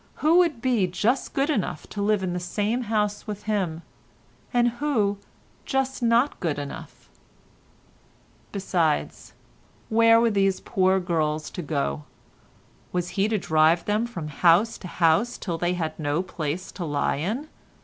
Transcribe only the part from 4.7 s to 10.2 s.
who just not good enough? Besides, where